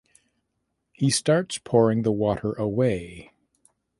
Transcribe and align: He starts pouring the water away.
He 0.93 1.11
starts 1.11 1.59
pouring 1.59 2.01
the 2.01 2.11
water 2.11 2.53
away. 2.53 3.33